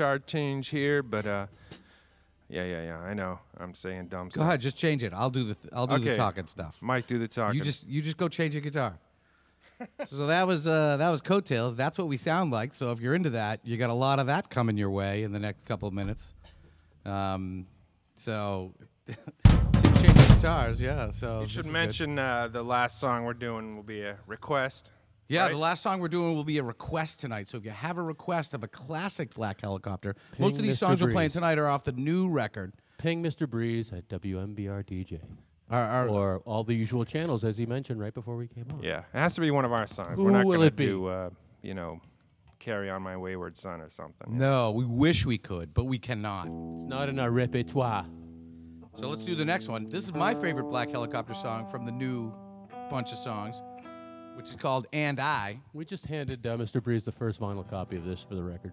Black 0.00 0.10
Helicopter. 0.10 0.14
I 0.16 0.18
got 0.18 0.18
to 0.18 0.18
do 0.18 0.18
a 0.18 0.18
guitar 0.18 0.18
change 0.18 0.68
here, 0.68 1.02
but 1.02 1.26
uh, 1.26 1.46
yeah, 2.48 2.64
yeah, 2.64 2.82
yeah. 2.82 2.98
I 2.98 3.14
know. 3.14 3.38
I'm 3.58 3.74
saying 3.74 4.08
dumb 4.08 4.26
Go 4.26 4.30
stuff. 4.30 4.44
ahead, 4.44 4.60
just 4.60 4.76
change 4.76 5.02
it. 5.04 5.12
I'll 5.14 5.30
do 5.30 5.44
the 5.44 5.54
th- 5.54 5.72
I'll 5.72 5.86
do 5.86 5.98
the 5.98 6.10
Okay. 6.10 6.16
talking 6.16 6.46
stuff. 6.46 6.76
Mike, 6.80 7.06
do 7.06 7.18
the 7.18 7.28
talking. 7.28 7.58
You 7.58 7.64
just 7.64 7.86
you 7.86 8.00
just 8.02 8.16
go 8.16 8.28
change 8.28 8.54
your 8.54 8.62
guitar. 8.62 8.98
so 10.06 10.26
that 10.26 10.46
was 10.46 10.66
uh, 10.66 10.96
that 10.98 11.10
was 11.10 11.20
coattails. 11.22 11.76
That's 11.76 11.96
what 11.98 12.06
we 12.08 12.16
sound 12.16 12.50
like. 12.52 12.74
So 12.74 12.90
if 12.92 13.00
you're 13.00 13.14
into 13.14 13.30
that, 13.30 13.60
you 13.64 13.76
got 13.76 13.90
a 13.90 13.94
lot 13.94 14.18
of 14.18 14.26
that 14.26 14.50
coming 14.50 14.76
your 14.76 14.90
way 14.90 15.22
in 15.22 15.32
the 15.32 15.38
next 15.38 15.64
couple 15.64 15.88
of 15.88 15.94
minutes. 15.94 16.34
Um, 17.06 17.66
so 18.16 18.74
Tim 19.06 19.94
changing 19.94 20.14
guitars, 20.34 20.80
yeah. 20.82 21.10
So 21.12 21.36
You 21.40 21.42
this 21.46 21.52
should 21.52 21.60
is 21.60 21.66
good. 21.66 21.72
mention 21.72 22.18
uh, 22.18 22.48
the 22.48 22.62
last 22.62 22.98
song 23.00 23.24
we're 23.24 23.32
doing 23.32 23.74
will 23.76 23.82
be 23.82 24.02
a 24.02 24.16
request. 24.26 24.90
Yeah, 25.30 25.42
right? 25.42 25.52
the 25.52 25.58
last 25.58 25.82
song 25.84 26.00
we're 26.00 26.08
doing 26.08 26.34
will 26.34 26.42
be 26.42 26.58
a 26.58 26.62
request 26.62 27.20
tonight. 27.20 27.46
So 27.46 27.56
if 27.56 27.64
you 27.64 27.70
have 27.70 27.98
a 27.98 28.02
request 28.02 28.52
of 28.52 28.64
a 28.64 28.68
classic 28.68 29.32
Black 29.32 29.60
Helicopter, 29.60 30.16
most 30.38 30.56
of 30.56 30.62
these 30.62 30.74
Mr. 30.74 30.80
songs 30.80 31.02
we're 31.02 31.12
playing 31.12 31.30
tonight 31.30 31.56
are 31.56 31.68
off 31.68 31.84
the 31.84 31.92
new 31.92 32.28
record. 32.28 32.72
Ping 32.98 33.22
Mr. 33.22 33.48
Breeze 33.48 33.92
at 33.92 34.08
WMBR 34.08 34.84
DJ. 34.84 35.20
Our, 35.70 35.84
our, 35.84 36.08
Or 36.08 36.38
all 36.44 36.64
the 36.64 36.74
usual 36.74 37.04
channels, 37.04 37.44
as 37.44 37.56
he 37.56 37.64
mentioned 37.64 38.00
right 38.00 38.12
before 38.12 38.36
we 38.36 38.48
came 38.48 38.66
on. 38.72 38.82
Yeah, 38.82 38.98
it 38.98 39.04
has 39.18 39.36
to 39.36 39.40
be 39.40 39.52
one 39.52 39.64
of 39.64 39.72
our 39.72 39.86
songs. 39.86 40.16
Who 40.16 40.24
we're 40.24 40.32
not 40.32 40.44
will 40.44 40.56
gonna 40.56 40.66
it 40.66 40.74
be? 40.76 40.86
do, 40.86 41.06
uh, 41.06 41.30
you 41.62 41.74
know, 41.74 42.00
"Carry 42.58 42.90
On 42.90 43.00
My 43.00 43.16
Wayward 43.16 43.56
Son" 43.56 43.80
or 43.80 43.88
something. 43.88 44.36
no, 44.36 44.72
we 44.72 44.84
wish 44.84 45.24
we 45.24 45.38
could, 45.38 45.72
but 45.72 45.84
we 45.84 45.96
cannot. 46.00 46.48
It's 46.48 46.88
not 46.88 47.08
in 47.08 47.20
our 47.20 47.30
repertoire. 47.30 48.04
So 48.96 49.08
let's 49.08 49.24
do 49.24 49.36
the 49.36 49.44
next 49.44 49.68
one. 49.68 49.88
This 49.88 50.04
is 50.04 50.12
my 50.12 50.34
favorite 50.34 50.64
Black 50.64 50.90
Helicopter 50.90 51.34
song 51.34 51.68
from 51.70 51.86
the 51.86 51.92
new 51.92 52.34
bunch 52.90 53.12
of 53.12 53.18
songs, 53.18 53.62
which 54.40 54.48
is 54.48 54.56
called 54.56 54.86
And 54.94 55.20
I. 55.20 55.60
We 55.74 55.84
just 55.84 56.06
handed 56.06 56.46
uh, 56.46 56.56
Mr. 56.56 56.82
Breeze 56.82 57.02
the 57.02 57.12
first 57.12 57.38
vinyl 57.38 57.68
copy 57.68 57.96
of 57.96 58.06
this 58.06 58.22
for 58.22 58.34
the 58.34 58.42
record. 58.42 58.72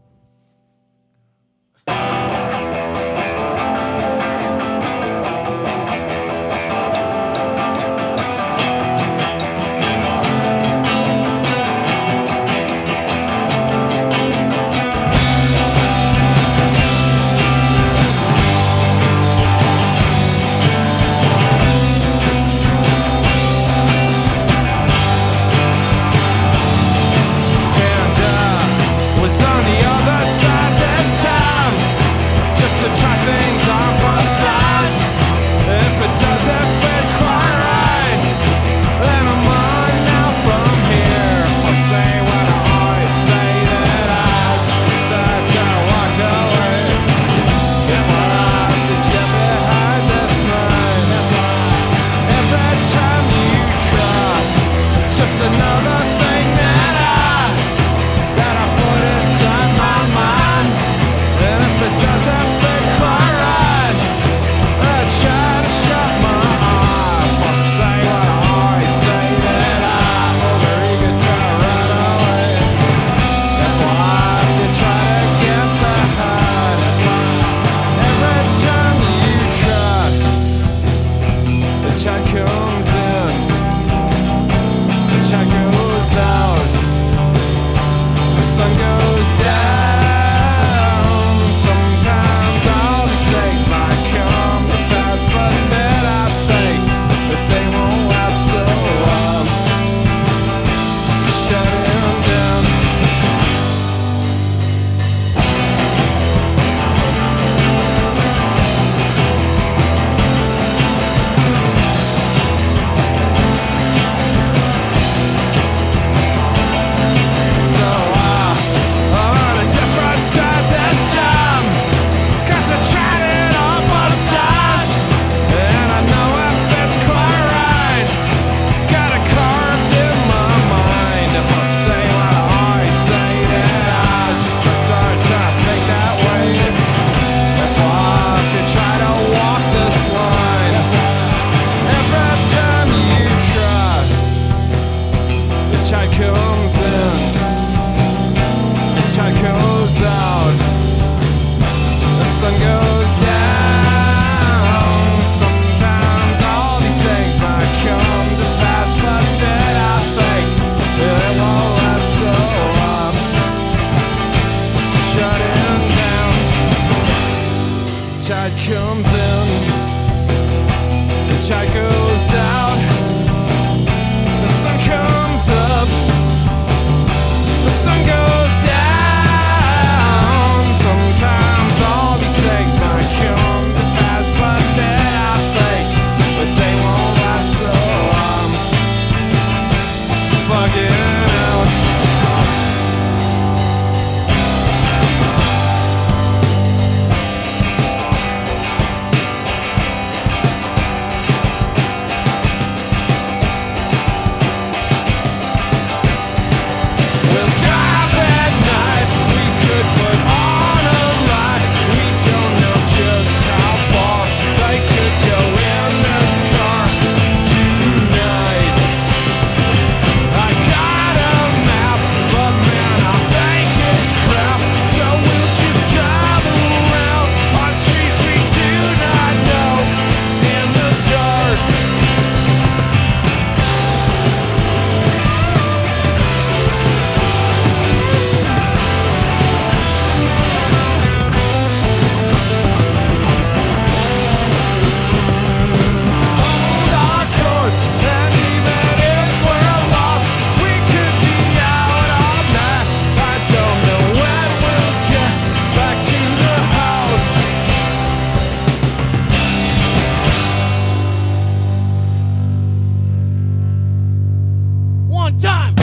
time. 265.39 265.75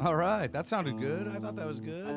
All 0.00 0.14
right, 0.14 0.52
that 0.52 0.66
sounded 0.66 0.98
good. 0.98 1.26
I 1.26 1.38
thought 1.40 1.56
that 1.56 1.66
was 1.66 1.80
good. 1.80 2.14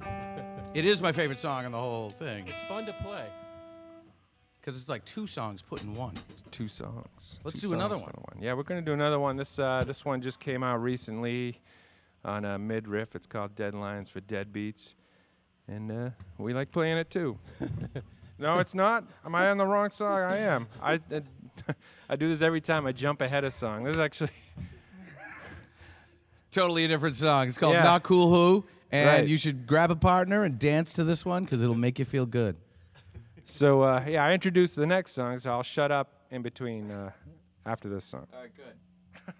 it 0.74 0.84
is 0.84 1.00
my 1.00 1.12
favorite 1.12 1.38
song 1.38 1.64
in 1.66 1.72
the 1.72 1.78
whole 1.78 2.10
thing. 2.10 2.48
It's 2.48 2.62
fun 2.64 2.86
to 2.86 2.92
play. 2.94 3.26
Because 4.60 4.76
it's 4.76 4.88
like 4.88 5.04
two 5.04 5.26
songs 5.26 5.62
put 5.62 5.82
in 5.82 5.94
one. 5.94 6.14
Two 6.50 6.68
songs. 6.68 7.38
Let's 7.44 7.60
Two 7.60 7.68
do 7.68 7.74
another 7.74 7.96
one. 7.96 8.12
Yeah, 8.40 8.54
we're 8.54 8.62
gonna 8.62 8.82
do 8.82 8.92
another 8.92 9.18
one. 9.18 9.36
This 9.36 9.58
uh, 9.58 9.84
this 9.86 10.04
one 10.04 10.20
just 10.20 10.40
came 10.40 10.62
out 10.62 10.82
recently 10.82 11.60
on 12.24 12.44
a 12.44 12.58
mid 12.58 12.86
riff. 12.88 13.14
It's 13.14 13.26
called 13.26 13.54
Deadlines 13.54 14.10
for 14.10 14.20
Deadbeats, 14.20 14.94
and 15.68 15.90
uh, 15.90 16.10
we 16.38 16.52
like 16.54 16.70
playing 16.70 16.96
it 16.98 17.10
too. 17.10 17.38
no, 18.38 18.58
it's 18.58 18.74
not. 18.74 19.04
Am 19.24 19.34
I 19.34 19.48
on 19.50 19.58
the 19.58 19.66
wrong 19.66 19.90
song? 19.90 20.20
I 20.20 20.36
am. 20.38 20.66
I 20.82 20.94
I, 20.94 21.22
I 22.08 22.16
do 22.16 22.28
this 22.28 22.42
every 22.42 22.60
time. 22.60 22.86
I 22.86 22.92
jump 22.92 23.20
ahead 23.20 23.44
of 23.44 23.52
song. 23.52 23.84
This 23.84 23.94
is 23.94 24.00
actually 24.00 24.30
Totally 26.52 26.84
a 26.84 26.88
different 26.88 27.14
song. 27.14 27.46
It's 27.46 27.58
called 27.58 27.74
Yeah. 27.74 27.82
Not 27.84 28.02
Cool 28.02 28.28
Who, 28.28 28.64
and 28.90 29.06
Right. 29.20 29.28
you 29.28 29.36
should 29.36 29.66
grab 29.68 29.90
a 29.92 29.96
partner 29.96 30.42
and 30.42 30.58
dance 30.58 30.94
to 30.94 31.04
this 31.04 31.24
one 31.24 31.44
because 31.44 31.62
it'll 31.62 31.74
make 31.76 31.98
you 31.98 32.04
feel 32.04 32.26
good. 32.26 32.56
so. 33.44 33.82
Uh, 33.82 34.04
yeah, 34.08 34.24
I 34.24 34.32
introduced 34.32 34.74
the 34.76 34.86
next 34.86 35.12
song, 35.12 35.38
so 35.38 35.50
I'll 35.52 35.62
shut 35.62 35.92
up 35.92 36.24
in 36.30 36.42
between 36.42 36.90
uh, 36.90 37.12
after 37.64 37.88
this 37.88 38.04
song. 38.04 38.26
All 38.34 38.40
right, 38.40 38.50
good. 38.56 39.36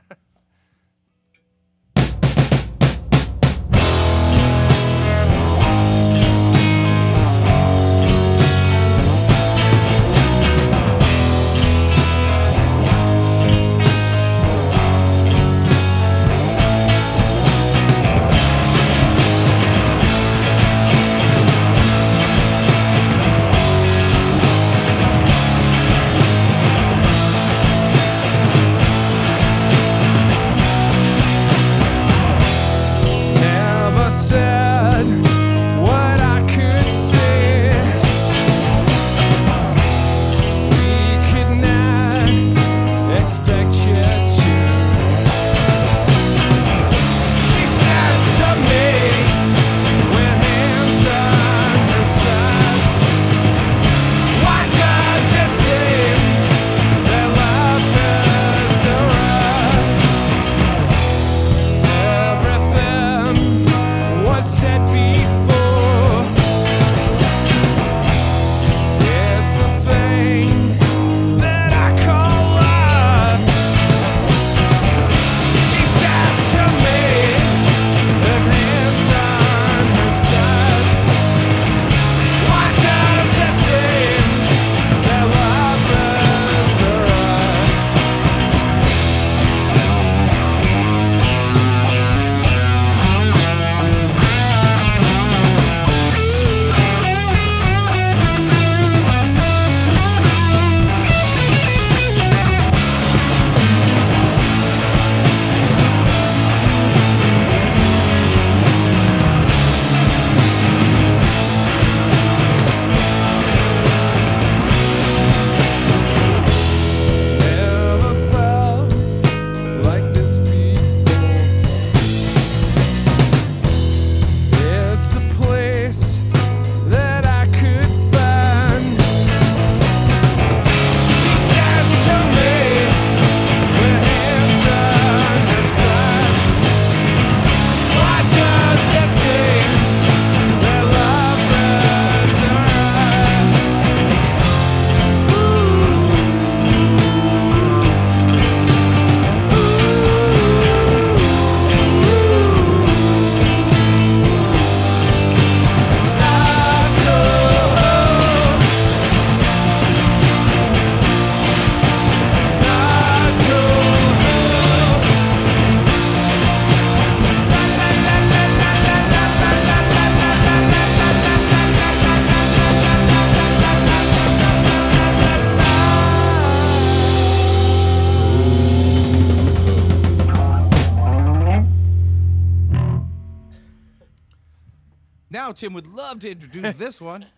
Now, 185.50 185.54
Tim 185.54 185.72
would 185.72 185.88
love 185.88 186.20
to 186.20 186.30
introduce 186.30 186.74
this 186.74 187.00
one. 187.00 187.26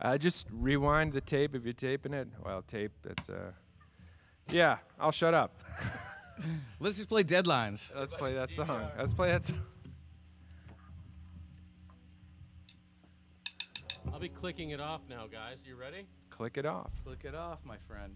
Uh, 0.00 0.16
just 0.16 0.46
rewind 0.52 1.12
the 1.12 1.20
tape 1.20 1.56
if 1.56 1.64
you're 1.64 1.72
taping 1.72 2.14
it. 2.14 2.28
Well, 2.44 2.62
tape. 2.62 2.92
That's 3.02 3.28
uh. 3.28 3.50
Yeah, 4.48 4.78
I'll 4.96 5.10
shut 5.10 5.34
up. 5.34 5.60
Let's 6.78 6.98
just 6.98 7.08
play 7.08 7.24
Deadlines. 7.24 7.90
Let's 7.92 8.14
play 8.14 8.32
that 8.34 8.52
song. 8.52 8.86
Let's 8.96 9.12
play 9.12 9.32
that 9.32 9.46
song. 9.46 9.60
I'll 14.12 14.20
be 14.20 14.28
clicking 14.28 14.70
it 14.70 14.78
off 14.78 15.00
now, 15.10 15.26
guys. 15.26 15.56
You 15.64 15.74
ready? 15.74 16.06
Click 16.30 16.58
it 16.58 16.64
off. 16.64 16.92
Click 17.04 17.24
it 17.24 17.34
off, 17.34 17.58
my 17.64 17.78
friend. 17.88 18.14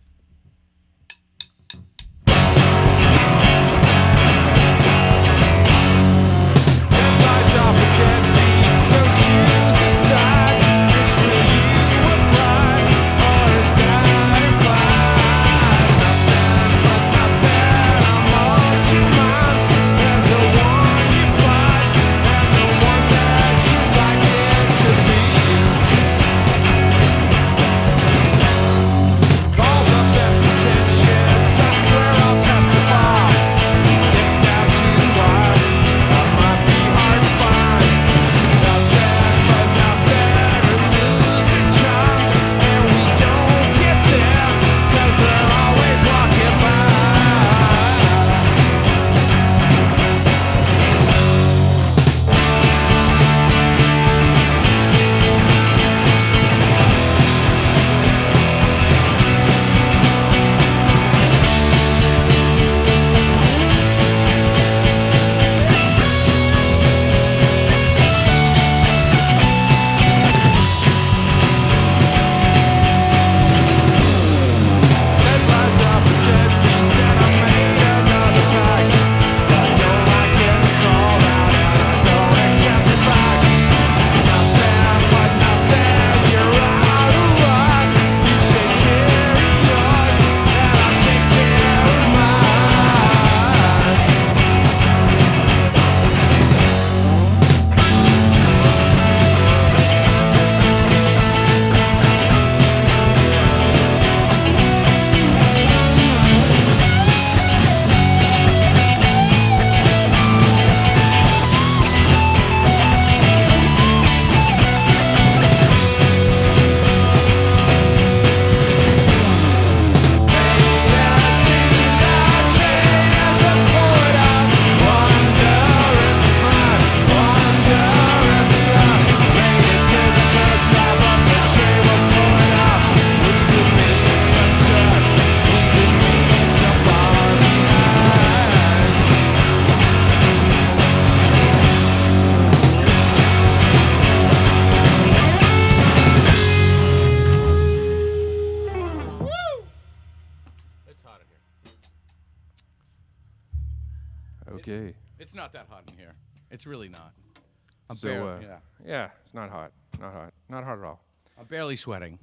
Not 159.43 159.51
hot. 159.51 159.73
Not 160.01 160.13
hot. 160.13 160.35
Not 160.49 160.65
hot 160.65 160.79
at 160.79 160.85
all. 160.85 161.01
I'm 161.39 161.47
barely 161.47 161.77
sweating. 161.77 162.19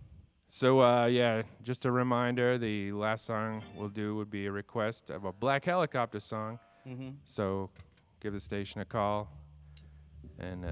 So 0.48 0.82
uh, 0.82 1.06
yeah, 1.06 1.44
just 1.64 1.86
a 1.86 1.92
reminder: 1.92 2.58
the 2.58 2.92
last 2.92 3.26
song 3.26 3.62
we'll 3.76 3.90
do 3.90 4.16
would 4.16 4.32
be 4.32 4.46
a 4.46 4.52
request 4.52 5.10
of 5.10 5.26
a 5.26 5.34
Black 5.34 5.66
Helicopter 5.66 6.20
song. 6.20 6.60
Mm-hmm. 6.88 7.10
So 7.26 7.70
give 8.22 8.34
the 8.34 8.40
station 8.40 8.82
a 8.82 8.86
call 8.86 9.30
and 10.40 10.66
uh, 10.66 10.70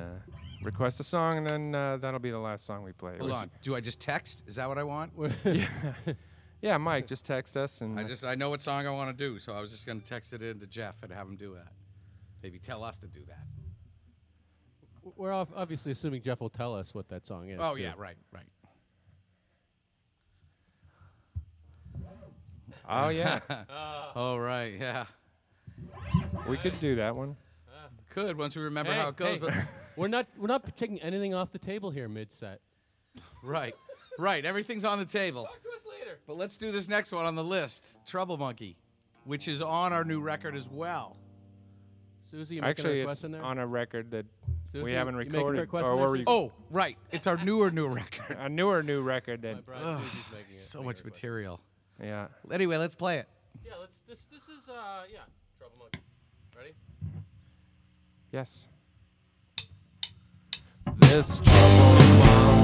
request 0.63 0.99
a 0.99 1.03
song, 1.03 1.37
and 1.37 1.47
then 1.47 1.75
uh, 1.75 1.97
that'll 1.97 2.19
be 2.19 2.31
the 2.31 2.39
last 2.39 2.65
song 2.65 2.83
we 2.83 2.93
play. 2.93 3.17
Hold 3.17 3.29
which- 3.29 3.39
on. 3.39 3.51
Do 3.61 3.75
I 3.75 3.81
just 3.81 3.99
text? 3.99 4.43
Is 4.47 4.55
that 4.55 4.67
what 4.69 4.77
I 4.77 4.83
want? 4.83 5.11
yeah, 5.45 5.67
yeah, 6.61 6.77
Mike, 6.77 7.07
just 7.07 7.25
text 7.25 7.57
us 7.57 7.81
and 7.81 7.99
I 7.99 8.03
just 8.03 8.23
I 8.23 8.35
know 8.35 8.49
what 8.49 8.61
song 8.61 8.87
I 8.87 8.91
want 8.91 9.15
to 9.15 9.23
do, 9.29 9.37
so 9.37 9.53
I 9.53 9.59
was 9.59 9.71
just 9.71 9.85
gonna 9.85 9.99
text 9.99 10.33
it 10.33 10.41
in 10.41 10.59
to 10.59 10.67
Jeff 10.67 11.03
and 11.03 11.11
have 11.11 11.27
him 11.27 11.35
do 11.35 11.53
that. 11.55 11.73
Maybe 12.41 12.57
tell 12.57 12.83
us 12.83 12.97
to 12.99 13.07
do 13.07 13.19
that. 13.27 13.45
We're 15.15 15.33
ob- 15.33 15.53
obviously 15.55 15.91
assuming 15.91 16.21
Jeff 16.21 16.41
will 16.41 16.49
tell 16.49 16.75
us 16.75 16.93
what 16.93 17.07
that 17.09 17.25
song 17.25 17.49
is. 17.49 17.59
Oh 17.61 17.75
too. 17.75 17.81
yeah, 17.83 17.93
right, 17.97 18.17
right. 18.31 18.43
oh 22.89 23.09
yeah, 23.09 23.39
Oh 24.15 24.37
right, 24.37 24.73
yeah. 24.79 25.05
we 26.47 26.57
could 26.57 26.79
do 26.79 26.95
that 26.95 27.15
one. 27.15 27.35
Could 28.09 28.37
once 28.37 28.55
we 28.55 28.63
remember 28.63 28.91
Hey, 28.93 28.99
how 28.99 29.09
it 29.09 29.15
goes, 29.15 29.33
hey, 29.33 29.39
but 29.39 29.53
we're 29.95 30.07
not 30.07 30.27
we're 30.37 30.47
not 30.47 30.75
taking 30.77 30.99
anything 31.01 31.33
off 31.33 31.51
the 31.51 31.59
table 31.59 31.89
here 31.91 32.07
mid 32.09 32.31
set. 32.33 32.61
right, 33.43 33.75
right. 34.17 34.43
Everything's 34.45 34.83
on 34.85 34.97
the 34.99 35.05
table. 35.05 35.43
Talk 35.43 35.61
to 35.63 35.69
us 35.69 35.81
later. 35.99 36.17
But 36.25 36.37
let's 36.37 36.57
do 36.57 36.71
this 36.71 36.87
next 36.87 37.11
one 37.11 37.25
on 37.25 37.35
the 37.35 37.43
list, 37.43 37.99
Trouble 38.07 38.37
Monkey, 38.37 38.77
which 39.25 39.47
is 39.47 39.61
on 39.61 39.93
our 39.93 40.03
new 40.03 40.19
record 40.21 40.55
as 40.55 40.67
well. 40.67 41.17
Susie, 42.31 42.55
you 42.55 42.61
making 42.61 42.67
a 42.67 42.69
Actually, 42.69 42.99
request 42.99 43.19
it's 43.19 43.25
in 43.25 43.31
there? 43.33 43.43
on 43.43 43.57
a 43.59 43.67
record 43.67 44.11
that 44.11 44.25
Susie, 44.45 44.56
we 44.83 44.91
haven't 44.93 45.13
you 45.15 45.19
making 45.19 45.35
a 45.35 45.37
recorded, 45.37 45.59
request 45.61 45.85
or 45.85 45.93
in 45.93 45.99
were 45.99 46.11
we- 46.11 46.23
Oh, 46.27 46.51
right. 46.69 46.97
It's 47.11 47.27
our 47.27 47.37
newer 47.37 47.71
new 47.71 47.87
record. 47.87 48.37
a 48.39 48.49
newer 48.49 48.81
new 48.83 49.01
record 49.01 49.41
My 49.43 49.53
that 49.53 49.65
bride 49.65 49.81
Ugh, 49.83 50.01
making 50.31 50.55
it. 50.55 50.59
so 50.61 50.81
much 50.83 50.97
request. 50.97 51.05
material. 51.15 51.59
yeah. 52.01 52.27
Anyway, 52.51 52.77
let's 52.77 52.95
play 52.95 53.17
it. 53.17 53.27
Yeah, 53.65 53.73
let's. 53.79 53.99
This 54.07 54.19
this 54.31 54.41
is 54.43 54.69
uh 54.69 55.03
yeah. 55.11 55.19
Trouble 55.57 55.75
Monkey. 55.79 55.99
Ready? 56.55 56.73
Yes. 58.31 58.67
This 60.97 61.39
trouble 61.39 61.59
monkey's 61.59 62.56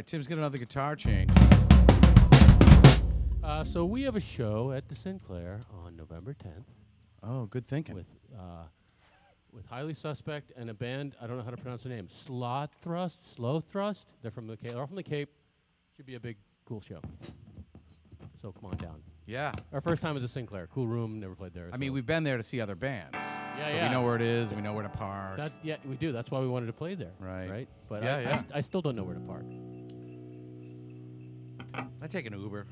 right, 0.00 0.06
Tim's 0.06 0.26
got 0.26 0.38
another 0.38 0.56
guitar 0.58 0.96
change. 0.96 1.30
Uh, 3.42 3.64
so 3.64 3.84
we 3.84 4.02
have 4.02 4.16
a 4.16 4.20
show 4.20 4.72
at 4.72 4.88
the 4.88 4.94
Sinclair 4.94 5.60
on 5.84 5.94
November 5.96 6.32
10th 6.34 6.64
Oh, 7.22 7.44
good 7.46 7.66
thinking. 7.66 7.94
with 7.94 8.06
uh, 8.34 8.62
with 9.52 9.66
highly 9.66 9.92
suspect 9.94 10.52
and 10.56 10.70
a 10.70 10.74
band. 10.74 11.16
I 11.20 11.26
don't 11.26 11.36
know 11.36 11.42
how 11.42 11.50
to 11.50 11.56
pronounce 11.56 11.82
the 11.82 11.88
name. 11.90 12.08
Slot 12.08 12.70
Thrust, 12.80 13.34
Slow 13.34 13.60
Thrust. 13.60 14.06
They're 14.22 14.30
from 14.30 14.46
the 14.46 14.56
Cape. 14.56 14.70
They're 14.70 14.80
all 14.80 14.86
from 14.86 14.96
the 14.96 15.02
Cape. 15.02 15.28
Should 15.96 16.06
be 16.06 16.14
a 16.14 16.20
big, 16.20 16.36
cool 16.64 16.80
show. 16.80 17.00
So 18.40 18.52
come 18.52 18.70
on 18.70 18.76
down. 18.78 19.02
yeah. 19.26 19.52
Our 19.72 19.80
first 19.82 20.00
time 20.00 20.16
at 20.16 20.22
the 20.22 20.28
Sinclair. 20.28 20.66
Cool 20.72 20.86
room. 20.86 21.20
Never 21.20 21.34
played 21.34 21.52
there. 21.52 21.68
I 21.72 21.76
mean, 21.76 21.90
so 21.90 21.94
we've 21.94 22.06
been 22.06 22.24
there 22.24 22.36
to 22.38 22.42
see 22.42 22.58
other 22.60 22.74
bands. 22.76 23.10
Yeah, 23.12 23.66
so 23.68 23.74
yeah. 23.74 23.88
We 23.88 23.92
know 23.92 24.02
where 24.02 24.16
it 24.16 24.22
is. 24.22 24.48
and 24.52 24.56
We 24.56 24.62
know 24.62 24.72
where 24.72 24.84
to 24.84 24.88
park. 24.88 25.36
That 25.36 25.52
yeah, 25.62 25.76
we 25.84 25.96
do. 25.96 26.12
That's 26.12 26.30
why 26.30 26.40
we 26.40 26.48
wanted 26.48 26.66
to 26.66 26.72
play 26.72 26.94
there. 26.94 27.12
Right. 27.18 27.50
Right. 27.50 27.68
But 27.88 28.02
Yeah, 28.04 28.14
I, 28.14 28.18
I 28.18 28.22
yeah. 28.22 28.36
st- 28.36 28.50
I 28.54 28.60
still 28.62 28.80
don't 28.80 28.96
know 28.96 29.02
where 29.04 29.14
to 29.16 29.20
park. 29.20 29.44
I 32.02 32.06
take 32.06 32.26
an 32.26 32.32
Uber. 32.32 32.66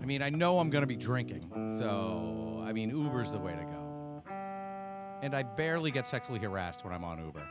I 0.00 0.04
mean, 0.04 0.22
I 0.22 0.30
know 0.30 0.58
I'm 0.58 0.70
going 0.70 0.82
to 0.82 0.86
be 0.86 0.96
drinking. 0.96 1.48
So, 1.78 2.62
I 2.64 2.72
mean, 2.72 2.90
Uber's 2.90 3.30
the 3.32 3.38
way 3.38 3.52
to 3.52 3.62
go. 3.64 4.22
and 5.22 5.34
I 5.34 5.42
barely 5.42 5.90
get 5.90 6.06
sexually 6.06 6.38
harassed 6.38 6.84
when 6.84 6.92
I'm 6.92 7.04
on 7.04 7.24
Uber. 7.24 7.42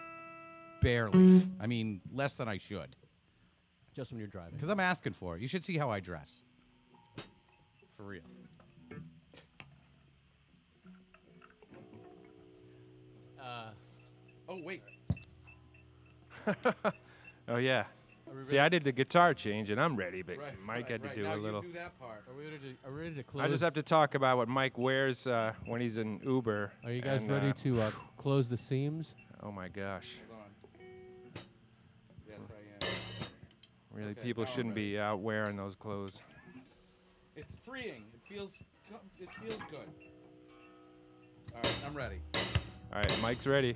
Barely. 0.82 1.45
I 1.60 1.67
mean, 1.67 2.01
less 2.13 2.36
than 2.36 2.47
I 2.47 2.58
should. 2.58 2.95
Just 3.95 4.12
when 4.12 4.19
you're 4.19 4.27
driving. 4.27 4.53
Because 4.56 4.69
I'm 4.69 4.80
asking 4.80 5.13
for 5.13 5.36
it. 5.36 5.41
You 5.41 5.47
should 5.47 5.63
see 5.63 5.77
how 5.77 5.89
I 5.89 5.99
dress. 5.99 6.36
For 7.97 8.03
real. 8.03 8.21
Uh, 13.41 13.69
Oh, 14.49 14.60
wait. 14.63 14.82
Oh 17.49 17.56
yeah. 17.58 17.86
Are 18.31 18.37
we 18.37 18.43
See. 18.43 18.59
I 18.59 18.69
did 18.69 18.83
the 18.83 18.91
guitar 18.91 19.33
change 19.33 19.69
and 19.69 19.79
I'm 19.81 19.95
ready, 19.95 20.21
but 20.21 20.37
Right, 20.37 20.53
Mike 20.65 20.75
right, 20.83 20.91
had 20.91 21.01
to 21.03 21.07
right. 21.07 21.15
do 21.17 21.23
Now 21.23 21.35
a 21.35 21.37
little. 21.37 21.61
do 21.61 21.71
that 21.73 21.97
part. 21.99 22.23
Are 22.29 22.35
we 22.37 22.43
ready 22.45 22.57
to, 22.57 22.87
are 22.87 22.93
we 22.93 23.01
ready 23.01 23.15
to 23.15 23.23
close? 23.23 23.43
I 23.43 23.47
just 23.47 23.63
have 23.63 23.73
to 23.73 23.83
talk 23.83 24.15
about 24.15 24.37
what 24.37 24.47
Mike 24.47 24.77
wears 24.77 25.27
uh, 25.27 25.53
when 25.65 25.81
he's 25.81 25.97
in 25.97 26.19
Uber. 26.23 26.71
Are 26.83 26.91
you 26.91 27.01
guys 27.01 27.21
and, 27.21 27.31
ready 27.31 27.49
uh, 27.49 27.53
to 27.63 27.81
uh, 27.81 27.89
close 28.17 28.47
the 28.47 28.57
seams? 28.57 29.13
Oh 29.43 29.51
my 29.51 29.67
gosh. 29.67 30.17
Hold 30.29 30.41
on. 30.41 31.43
Yes, 32.27 32.39
I 32.49 32.85
am. 32.85 33.29
Really, 33.97 34.11
Okay, 34.11 34.21
people 34.21 34.45
shouldn't 34.45 34.75
be 34.75 34.99
out 34.99 35.19
wearing 35.19 35.55
those 35.57 35.75
clothes. 35.75 36.21
It's 37.35 37.51
freeing. 37.65 38.03
It 38.13 38.21
feels. 38.27 38.51
It 39.19 39.29
feels 39.41 39.59
good. 39.69 39.87
All 41.53 41.61
right, 41.61 41.77
I'm 41.85 41.93
ready. 41.95 42.19
All 42.93 42.99
right, 42.99 43.19
Mike's 43.21 43.45
ready. 43.47 43.75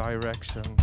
Direction. 0.00 0.79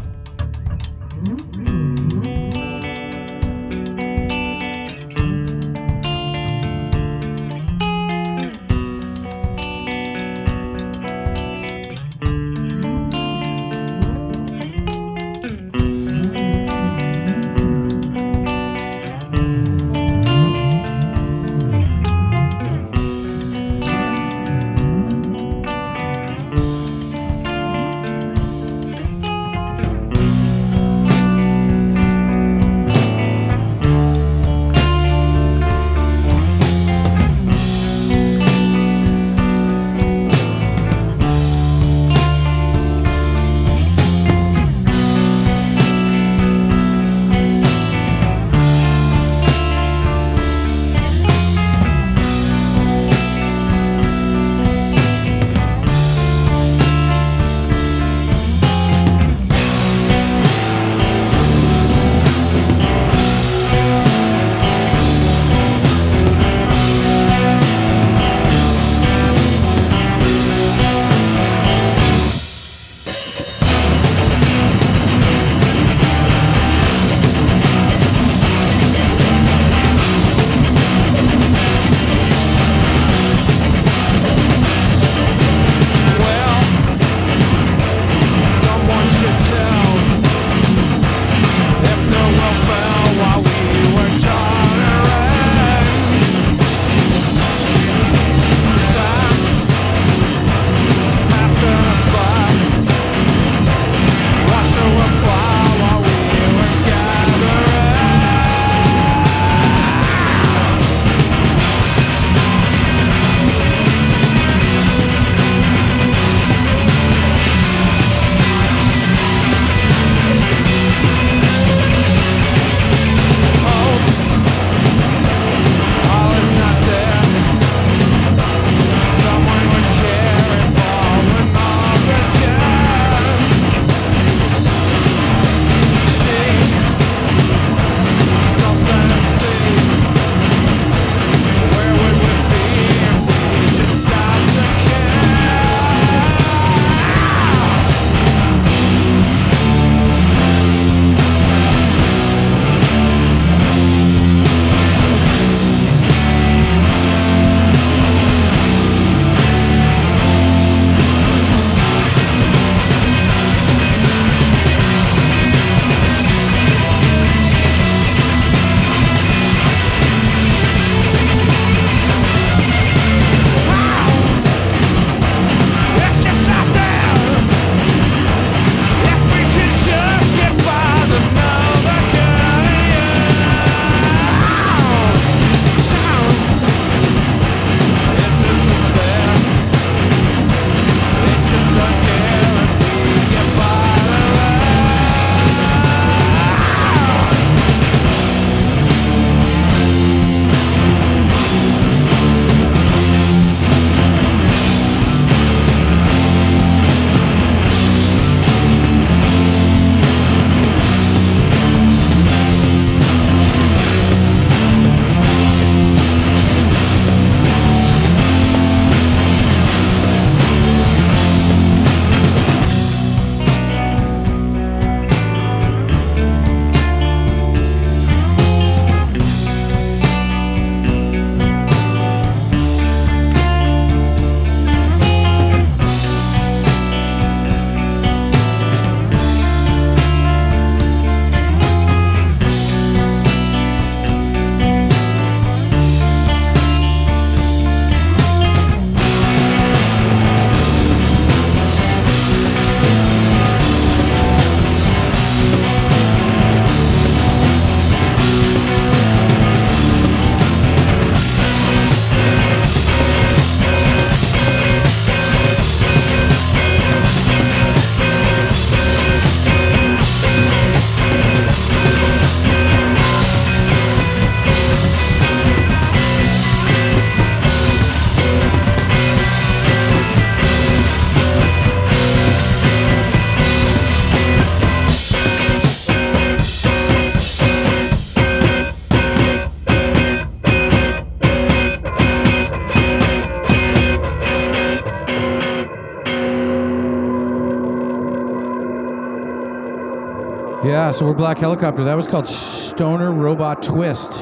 Yeah, 300.87 300.93
so 300.93 301.05
we're 301.05 301.13
Black 301.15 301.37
Helicopter. 301.37 301.83
That 301.83 301.95
was 301.95 302.07
called 302.07 302.29
Stoner 302.29 303.11
Robot 303.11 303.61
Twist, 303.61 304.21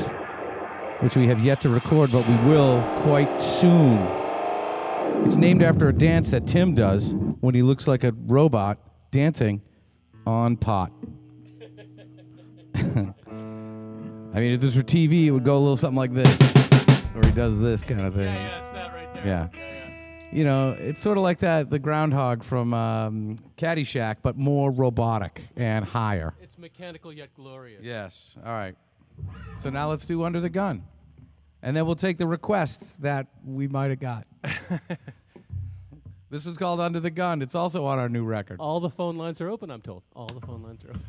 which 1.02 1.16
we 1.16 1.28
have 1.28 1.40
yet 1.40 1.62
to 1.62 1.70
record, 1.70 2.12
but 2.12 2.28
we 2.28 2.34
will 2.38 2.82
quite 3.04 3.40
soon. 3.40 4.00
It's 5.28 5.36
named 5.36 5.62
after 5.62 5.90
a 5.90 5.94
dance 5.94 6.32
that 6.32 6.48
Tim 6.48 6.74
does 6.74 7.14
when 7.42 7.54
he 7.54 7.62
looks 7.62 7.88
like 7.88 8.04
a 8.04 8.14
robot 8.14 8.80
dancing 9.12 9.62
on 10.26 10.58
pot. 10.58 10.92
I 12.74 12.80
mean, 12.80 13.14
if 14.54 14.60
this 14.60 14.76
were 14.76 14.82
TV, 14.82 15.26
it 15.26 15.32
would 15.32 15.44
go 15.44 15.58
a 15.58 15.60
little 15.60 15.78
something 15.78 15.98
like 15.98 16.16
this, 16.16 16.36
or 17.14 17.24
he 17.24 17.32
does 17.34 17.60
this 17.60 17.84
kind 17.84 18.02
of 18.02 18.16
thing. 18.16 18.24
Yeah, 18.24 18.34
yeah, 18.34 18.60
it's 18.60 18.70
that 18.70 18.92
right 18.92 19.14
there. 19.14 19.28
Yeah. 19.54 19.65
You 20.36 20.44
know, 20.44 20.76
it's 20.78 21.02
sort 21.02 21.18
of 21.18 21.24
like 21.24 21.40
that 21.40 21.70
the 21.70 21.80
groundhog 21.80 22.44
from 22.44 22.74
um, 22.74 23.38
Caddyshack, 23.58 24.18
but 24.22 24.36
more 24.36 24.70
robotic 24.70 25.42
and 25.56 25.86
higher. 25.86 26.34
It's 26.42 26.58
mechanical 26.58 27.14
yet 27.14 27.34
glorious. 27.34 27.82
Yes. 27.82 28.36
All 28.46 28.52
right. 28.52 28.76
So 29.58 29.70
now 29.70 29.88
let's 29.88 30.06
do 30.06 30.26
Under 30.26 30.42
the 30.42 30.50
Gun. 30.50 30.84
And 31.64 31.76
then 31.76 31.86
we'll 31.86 31.96
take 31.96 32.18
the 32.18 32.28
requests 32.28 32.98
that 32.98 33.28
we 33.46 33.70
might 33.70 33.92
have 33.92 34.02
got. 34.02 34.28
this 36.30 36.44
was 36.44 36.58
called 36.58 36.82
Under 36.82 37.00
the 37.00 37.12
Gun. 37.12 37.42
It's 37.42 37.56
also 37.56 37.86
on 37.86 37.98
our 37.98 38.10
new 38.10 38.26
record. 38.26 38.60
All 38.60 38.82
the 38.82 38.90
phone 38.90 39.16
lines 39.16 39.40
are 39.40 39.50
open, 39.50 39.72
I'm 39.72 39.82
told. 39.82 40.04
All 40.18 40.28
the 40.28 40.46
phone 40.46 40.62
lines 40.62 40.84
are 40.84 40.90
open. 40.90 41.06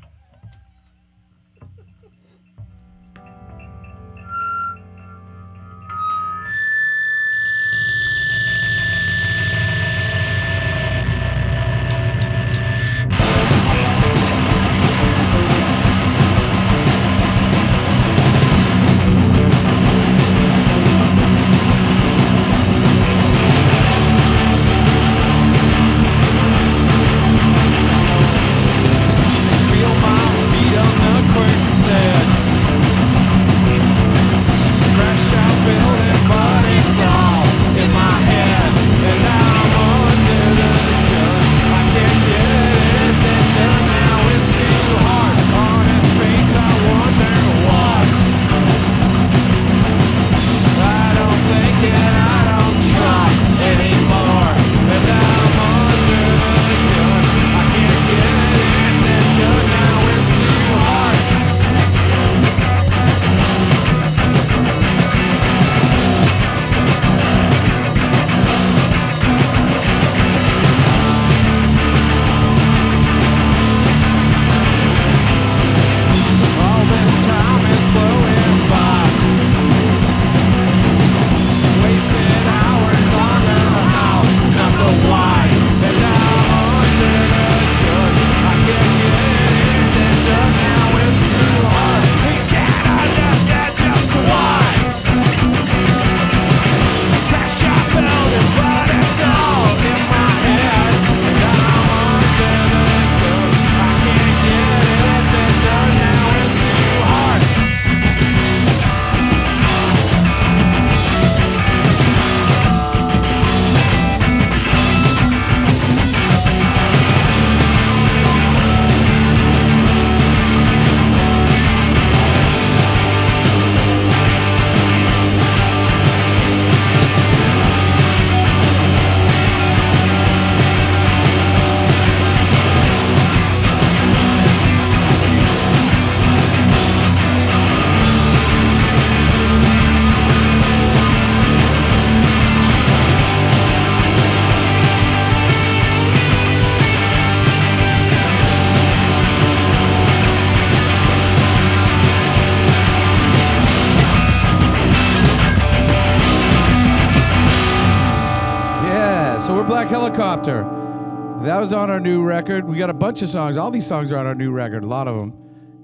On 161.87 161.93
our 161.93 162.01
new 162.01 162.21
record. 162.21 162.65
We 162.65 162.79
got 162.79 162.91
a 162.91 162.95
bunch 162.95 163.23
of 163.23 163.29
songs. 163.29 163.57
All 163.57 163.71
these 163.71 163.87
songs 163.87 164.11
are 164.11 164.17
on 164.17 164.27
our 164.27 164.35
new 164.35 164.51
record, 164.51 164.83
a 164.83 164.87
lot 164.89 165.07
of 165.07 165.17
them. 165.17 165.33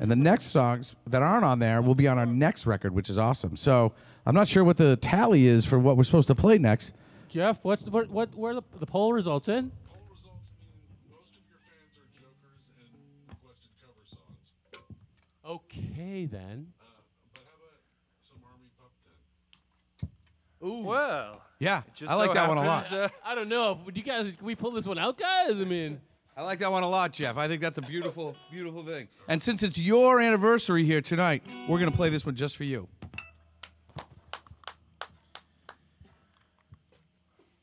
And 0.01 0.11
the 0.11 0.17
next 0.17 0.47
songs 0.47 0.97
that 1.07 1.23
aren't 1.23 1.45
on 1.45 1.61
there 1.61 1.81
will 1.81 1.95
be 1.95 2.09
on 2.09 2.19
our 2.19 2.27
next 2.27 2.67
record, 2.67 2.93
which 2.93 3.09
is 3.09 3.19
awesome. 3.19 3.55
So 3.55 3.93
I'm 4.27 4.35
not 4.35 4.49
sure 4.49 4.65
what 4.65 4.77
the 4.79 4.97
tally 4.97 5.47
is 5.47 5.65
for 5.65 5.79
what 5.79 5.97
we're 5.97 6.03
supposed 6.03 6.27
to 6.27 6.35
play 6.35 6.59
next. 6.59 6.93
Jeff, 7.29 7.61
what's 7.63 7.85
the, 7.85 7.93
what, 7.93 8.11
what, 8.11 8.35
where 8.35 8.51
are 8.51 8.55
the, 8.57 8.63
the 8.81 8.87
poll 8.87 9.13
results 9.13 9.47
in? 9.47 9.71
Poll 9.71 10.03
results 10.11 10.49
mean 10.59 10.71
most 11.09 11.31
of 11.37 11.43
your 11.47 11.61
fans 11.71 11.95
are 11.97 12.11
jokers 12.19 12.67
and 12.81 12.89
requested 13.29 13.71
cover 13.81 14.03
songs. 14.11 14.83
Okay, 15.47 16.27
then. 16.27 16.73
Uh, 16.81 16.85
but 17.33 17.45
how 17.45 17.55
about 17.63 17.79
some 18.29 18.43
Army 18.51 18.73
Pup 18.77 18.91
then? 20.59 20.85
Well, 20.85 21.43
Yeah, 21.63 21.83
just 21.95 22.11
I 22.11 22.17
like 22.17 22.31
so 22.31 22.35
that 22.35 22.49
one 22.49 22.59
a 22.59 22.65
lot. 22.65 22.93
uh, 22.93 23.09
I 23.25 23.37
don't 23.37 23.49
know. 23.49 23.79
Would 23.87 23.97
you 23.97 24.03
guys, 24.03 24.33
can 24.37 24.45
we 24.45 24.57
pull 24.57 24.73
this 24.73 24.85
one 24.85 24.99
out, 24.99 25.17
guys? 25.17 25.61
I 25.61 25.65
mean, 25.65 26.01
I 26.37 26.43
like 26.43 26.59
that 26.59 26.73
one 26.73 26.83
a 26.83 26.89
lot, 26.89 27.13
Jeff. 27.13 27.37
I 27.37 27.47
think 27.47 27.63
that's 27.63 27.79
a 27.79 27.83
beautiful, 27.83 28.35
beautiful 28.51 28.83
thing. 28.83 29.07
And 29.29 29.41
since 29.41 29.63
it's 29.63 29.79
your 29.79 30.21
anniversary 30.21 30.85
here 30.85 31.01
tonight, 31.01 31.45
we're 31.69 31.79
going 31.79 31.89
to 31.89 31.97
play 31.97 32.09
this 32.09 32.27
one 32.27 32.35
just 32.35 32.57
for 32.57 32.65
you. 32.65 32.89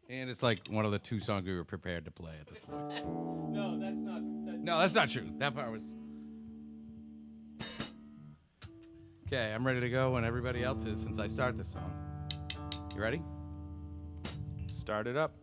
And 0.09 0.29
it's 0.29 0.41
like 0.41 0.65
one 0.69 0.85
of 0.85 0.93
the 0.93 0.99
two 0.99 1.19
songs 1.19 1.45
we 1.45 1.53
were 1.53 1.65
prepared 1.65 2.05
to 2.05 2.11
play 2.11 2.31
at 2.39 2.47
this 2.47 2.61
point. 2.61 3.05
no, 3.51 3.77
that's 3.81 3.97
not. 3.97 4.21
That's 4.45 4.63
No, 4.63 4.79
that's 4.79 4.95
not 4.95 5.09
true. 5.09 5.29
That 5.39 5.53
part 5.53 5.73
was. 5.73 5.83
Okay, 9.27 9.53
I'm 9.53 9.67
ready 9.67 9.81
to 9.81 9.89
go 9.89 10.11
when 10.11 10.23
everybody 10.23 10.63
else 10.63 10.85
is 10.85 11.01
since 11.01 11.19
I 11.19 11.27
start 11.27 11.57
this 11.57 11.67
song. 11.67 11.93
You 12.95 13.01
ready? 13.01 13.21
Start 14.89 15.05
it 15.05 15.15
up. 15.15 15.38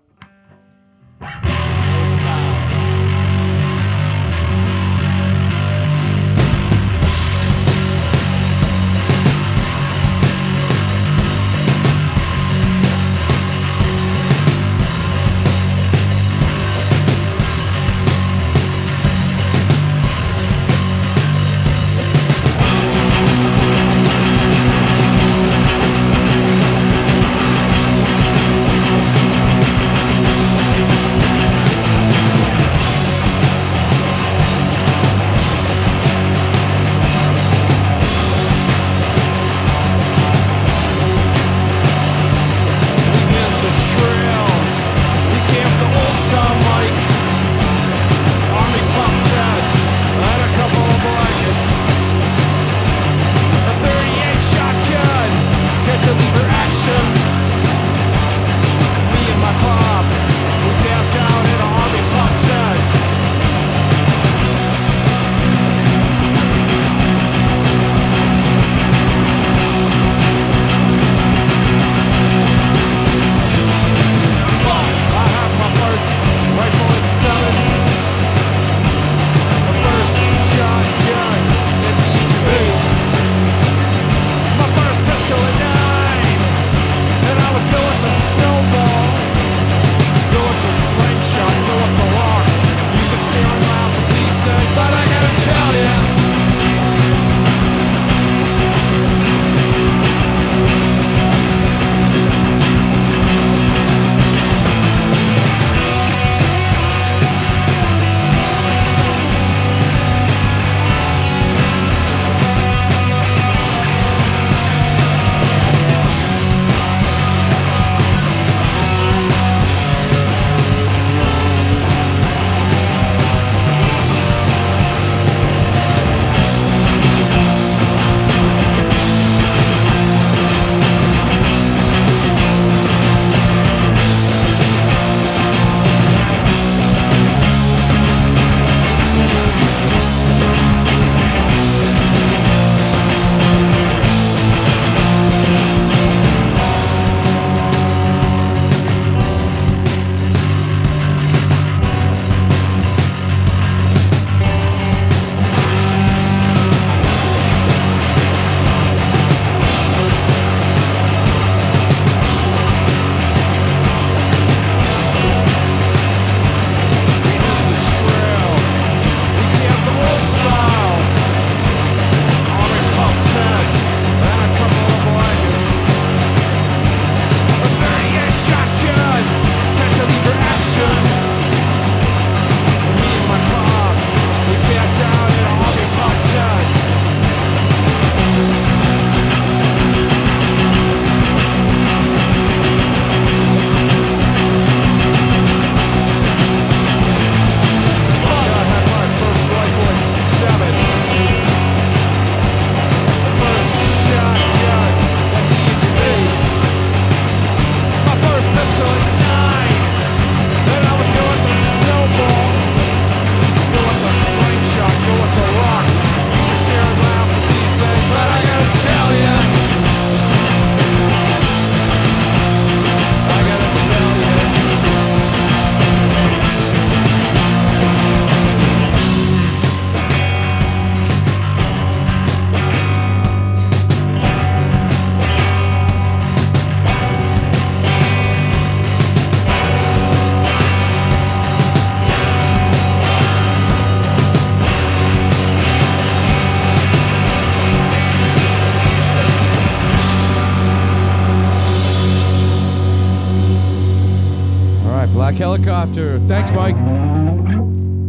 Helicopter. 255.95 256.29
Thanks, 256.29 256.51
Mike. 256.53 256.77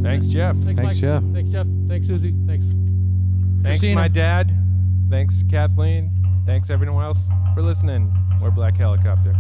Thanks, 0.03 0.27
Jeff. 0.27 0.55
Thanks, 0.55 0.65
Thanks, 0.65 0.81
Mike. 0.81 0.95
Jeff. 0.95 1.23
Thanks, 1.33 1.51
Jeff. 1.51 1.67
Thanks, 1.87 2.07
Susie. 2.07 2.33
Thanks. 2.45 2.65
Thanks, 3.63 3.79
Christina. 3.79 3.95
my 3.95 4.07
dad. 4.07 4.55
Thanks, 5.09 5.43
Kathleen. 5.49 6.11
Thanks, 6.45 6.69
everyone 6.69 7.03
else, 7.03 7.29
for 7.53 7.61
listening. 7.61 8.13
We're 8.41 8.51
Black 8.51 8.77
Helicopter. 8.77 9.35